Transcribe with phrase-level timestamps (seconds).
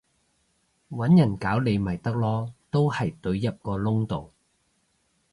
[0.89, 4.31] 搵人搞你咪得囉，都係隊入個窿度